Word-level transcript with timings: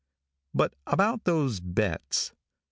Now 0.55 0.69
about 0.87 1.25
those 1.25 1.59
bets. 1.59 2.33